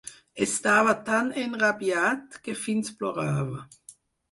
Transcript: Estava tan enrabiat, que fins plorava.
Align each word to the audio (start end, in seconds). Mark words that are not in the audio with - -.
Estava 0.45 0.95
tan 1.09 1.29
enrabiat, 1.43 2.41
que 2.49 2.57
fins 2.65 2.93
plorava. 3.03 3.65